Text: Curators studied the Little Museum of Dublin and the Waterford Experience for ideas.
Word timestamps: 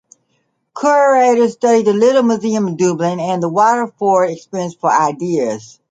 Curators 0.75 1.53
studied 1.53 1.85
the 1.85 1.93
Little 1.93 2.23
Museum 2.23 2.67
of 2.69 2.75
Dublin 2.77 3.19
and 3.19 3.43
the 3.43 3.47
Waterford 3.49 4.31
Experience 4.31 4.73
for 4.73 4.89
ideas. 4.91 5.79